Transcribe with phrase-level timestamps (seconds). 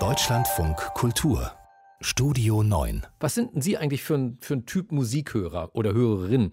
[0.00, 1.52] Deutschlandfunk Kultur
[2.00, 6.50] Studio 9 Was sind denn Sie eigentlich für ein, für ein Typ Musikhörer oder Hörerin?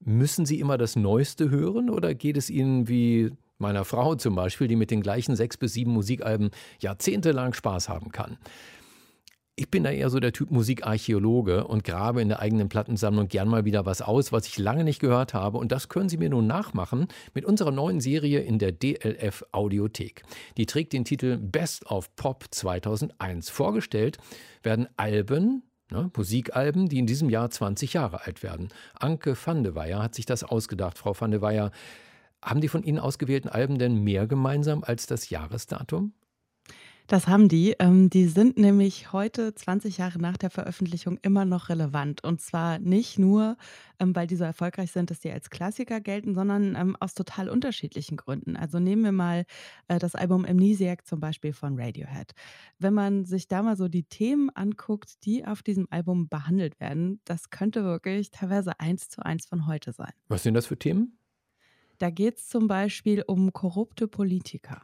[0.00, 4.66] Müssen Sie immer das Neueste hören oder geht es Ihnen wie meiner Frau zum Beispiel,
[4.66, 8.38] die mit den gleichen sechs bis sieben Musikalben jahrzehntelang Spaß haben kann?
[9.58, 13.48] Ich bin da eher so der Typ Musikarchäologe und grabe in der eigenen Plattensammlung gern
[13.48, 15.58] mal wieder was aus, was ich lange nicht gehört habe.
[15.58, 20.22] Und das können Sie mir nun nachmachen mit unserer neuen Serie in der DLF Audiothek.
[20.58, 23.50] Die trägt den Titel Best of Pop 2001.
[23.50, 24.18] Vorgestellt
[24.62, 28.68] werden Alben, Ne, Musikalben, die in diesem Jahr 20 Jahre alt werden.
[28.94, 30.98] Anke van de Weyer hat sich das ausgedacht.
[30.98, 31.72] Frau van de Weyer,
[32.42, 36.12] haben die von Ihnen ausgewählten Alben denn mehr gemeinsam als das Jahresdatum?
[37.08, 37.74] Das haben die.
[37.78, 42.22] Ähm, die sind nämlich heute, 20 Jahre nach der Veröffentlichung, immer noch relevant.
[42.22, 43.56] Und zwar nicht nur,
[43.98, 47.48] ähm, weil die so erfolgreich sind, dass die als Klassiker gelten, sondern ähm, aus total
[47.48, 48.56] unterschiedlichen Gründen.
[48.56, 49.46] Also nehmen wir mal
[49.88, 52.34] äh, das Album Amnesiac zum Beispiel von Radiohead.
[52.78, 57.22] Wenn man sich da mal so die Themen anguckt, die auf diesem Album behandelt werden,
[57.24, 60.12] das könnte wirklich teilweise eins zu eins von heute sein.
[60.28, 61.18] Was sind das für Themen?
[61.96, 64.82] Da geht es zum Beispiel um korrupte Politiker.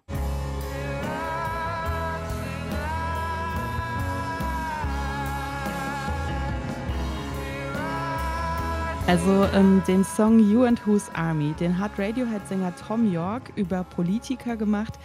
[9.06, 14.56] Also ähm, den Song You and Whose Army, den hat Radiohead-Sänger Tom York über Politiker
[14.56, 14.98] gemacht,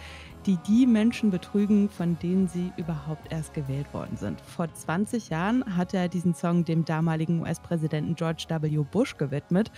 [0.46, 4.40] die die Menschen betrügen, von denen sie überhaupt erst gewählt worden sind.
[4.40, 8.84] Vor 20 Jahren hat er diesen Song dem damaligen US-Präsidenten George W.
[8.90, 9.70] Bush gewidmet.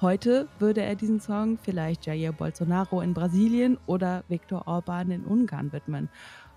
[0.00, 5.72] Heute würde er diesen Song vielleicht Jair Bolsonaro in Brasilien oder Viktor Orban in Ungarn
[5.72, 6.08] widmen.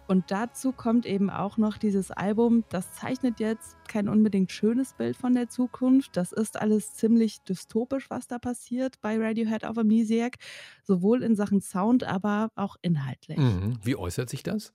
[0.07, 5.15] Und dazu kommt eben auch noch dieses Album, das zeichnet jetzt kein unbedingt schönes Bild
[5.15, 6.17] von der Zukunft.
[6.17, 10.37] Das ist alles ziemlich dystopisch, was da passiert bei Radiohead auf Amnesiac,
[10.83, 13.37] sowohl in Sachen Sound, aber auch inhaltlich.
[13.37, 13.79] Mhm.
[13.83, 14.73] Wie äußert sich das?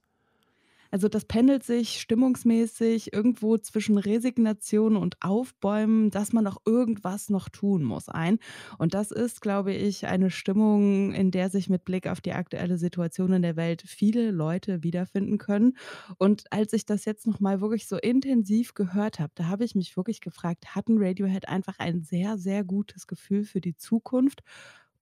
[0.97, 7.51] Also das pendelt sich stimmungsmäßig irgendwo zwischen Resignation und Aufbäumen, dass man auch irgendwas noch
[7.51, 8.39] tun muss ein.
[8.79, 12.79] Und das ist, glaube ich, eine Stimmung, in der sich mit Blick auf die aktuelle
[12.79, 15.77] Situation in der Welt viele Leute wiederfinden können.
[16.17, 19.99] Und als ich das jetzt nochmal wirklich so intensiv gehört habe, da habe ich mich
[19.99, 24.43] wirklich gefragt, hatten Radiohead einfach ein sehr, sehr gutes Gefühl für die Zukunft?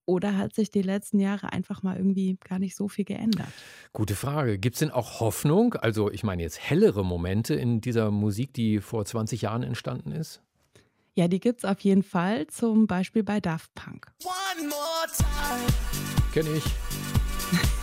[0.06, 3.48] Oder hat sich die letzten Jahre einfach mal irgendwie gar nicht so viel geändert?
[3.92, 4.58] Gute Frage.
[4.58, 5.74] Gibt es denn auch Hoffnung?
[5.74, 10.42] Also ich meine jetzt hellere Momente in dieser Musik, die vor 20 Jahren entstanden ist?
[11.14, 12.46] Ja, die gibt es auf jeden Fall.
[12.48, 14.12] Zum Beispiel bei Daft Punk.
[16.32, 16.64] Kenn ich.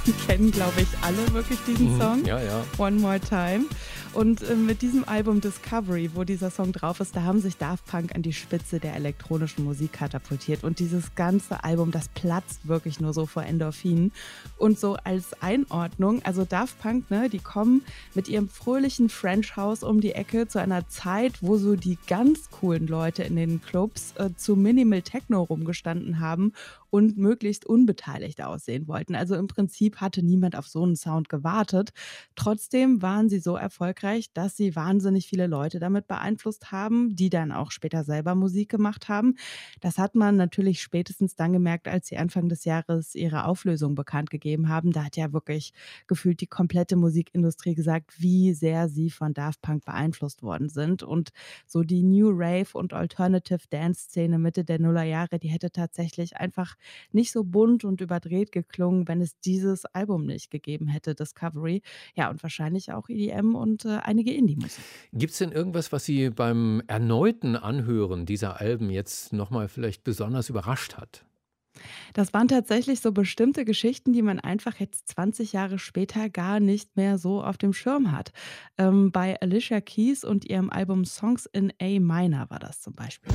[0.28, 2.26] Kennen, glaube ich, alle wirklich diesen Mhm, Song.
[2.26, 2.64] Ja, ja.
[2.78, 3.66] One More Time.
[4.14, 7.86] Und äh, mit diesem Album Discovery, wo dieser Song drauf ist, da haben sich Daft
[7.86, 10.66] Punk an die Spitze der elektronischen Musik katapultiert.
[10.66, 14.12] Und dieses ganze Album, das platzt wirklich nur so vor Endorphinen.
[14.58, 17.84] Und so als Einordnung, also Daft Punk, ne, die kommen
[18.14, 22.50] mit ihrem fröhlichen French House um die Ecke zu einer Zeit, wo so die ganz
[22.50, 26.52] coolen Leute in den Clubs äh, zu Minimal Techno rumgestanden haben
[26.90, 29.16] und möglichst unbeteiligt aussehen wollten.
[29.16, 31.92] Also im Prinzip hatte niemand auf so einen Sound gewartet.
[32.36, 37.52] Trotzdem waren sie so erfolgreich, dass sie wahnsinnig viele Leute damit beeinflusst haben, die dann
[37.52, 39.36] auch später selber Musik gemacht haben.
[39.80, 44.30] Das hat man natürlich spätestens dann gemerkt, als sie Anfang des Jahres ihre Auflösung bekannt
[44.30, 44.92] gegeben haben.
[44.92, 45.74] Da hat ja wirklich
[46.08, 51.04] gefühlt die komplette Musikindustrie gesagt, wie sehr sie von Daft Punk beeinflusst worden sind.
[51.04, 51.30] Und
[51.66, 56.76] so die New Rave und Alternative Dance Szene Mitte der Nullerjahre, die hätte tatsächlich einfach
[57.12, 61.82] nicht so bunt und überdreht geklungen, wenn es dieses Album nicht gegeben hätte, Discovery.
[62.16, 64.84] Ja, und wahrscheinlich auch EDM und äh, einige Indie-Musik.
[65.14, 70.50] Gibt es denn irgendwas, was Sie beim erneuten Anhören dieser Alben jetzt nochmal vielleicht besonders
[70.50, 71.26] überrascht hat?
[72.14, 76.96] Das waren tatsächlich so bestimmte Geschichten, die man einfach jetzt 20 Jahre später gar nicht
[76.98, 78.32] mehr so auf dem Schirm hat.
[78.78, 83.34] Ähm, bei Alicia Keys und ihrem Album Songs in A Minor war das zum Beispiel.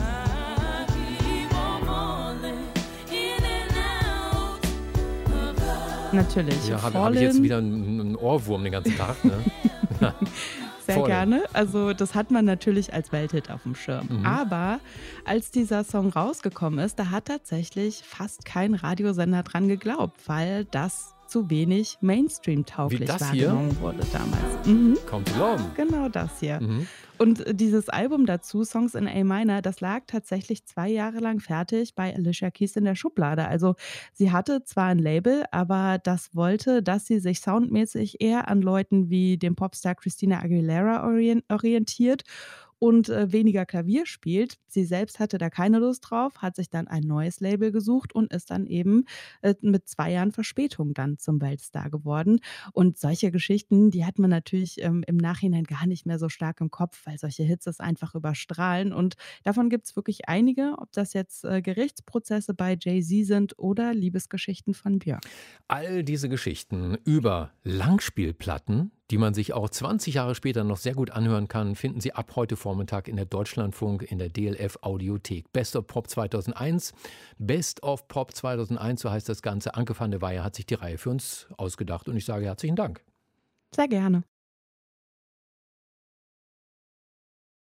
[6.13, 6.69] Natürlich.
[6.69, 9.23] Ja, habe hab ich jetzt Fallen- wieder einen Ohrwurm den ganzen Tag.
[9.25, 9.33] Ne?
[10.01, 10.15] Ja.
[10.87, 11.09] Sehr Voll.
[11.09, 11.43] gerne.
[11.53, 14.07] Also das hat man natürlich als Welthit auf dem Schirm.
[14.09, 14.25] Mhm.
[14.25, 14.79] Aber
[15.25, 21.16] als dieser Song rausgekommen ist, da hat tatsächlich fast kein Radiosender dran geglaubt, weil das
[21.27, 23.49] zu wenig Mainstream-tauglich das hier?
[23.49, 24.67] wahrgenommen wurde damals.
[24.67, 24.97] Mhm.
[24.97, 25.65] Zu glauben.
[25.75, 26.61] Genau das hier.
[26.61, 26.87] Mhm.
[27.19, 31.95] Und dieses Album dazu, Songs in A Minor, das lag tatsächlich zwei Jahre lang fertig
[31.95, 33.49] bei Alicia Keys in der Schublade.
[33.49, 33.75] Also
[34.13, 39.09] sie hatte zwar ein Label, aber das wollte, dass sie sich soundmäßig eher an Leuten
[39.09, 42.23] wie dem Popstar Christina Aguilera orien- orientiert
[42.79, 44.59] und äh, weniger Klavier spielt.
[44.69, 48.33] Sie selbst hatte da keine Lust drauf, hat sich dann ein neues Label gesucht und
[48.33, 49.05] ist dann eben
[49.43, 52.41] äh, mit zwei Jahren Verspätung dann zum Weltstar geworden.
[52.73, 56.61] Und solche Geschichten, die hat man natürlich ähm, im Nachhinein gar nicht mehr so stark
[56.61, 58.93] im Kopf, weil solche Hits es einfach überstrahlen.
[58.93, 59.15] Und
[59.45, 64.75] davon gibt es wirklich einige, ob das jetzt äh, Gerichtsprozesse bei Jay-Z sind oder Liebesgeschichten
[64.75, 65.25] von Björk.
[65.69, 71.11] All diese Geschichten über Langspielplatten, die man sich auch 20 Jahre später noch sehr gut
[71.11, 75.53] anhören kann, finden Sie ab heute Vormittag in der Deutschlandfunk in der DLF Audiothek.
[75.53, 76.93] Best of Pop 2001,
[77.39, 79.75] Best of Pop 2001, so heißt das Ganze.
[79.75, 82.77] Anke van der Weyer hat sich die Reihe für uns ausgedacht und ich sage herzlichen
[82.77, 83.05] Dank.
[83.75, 84.25] Sehr gerne.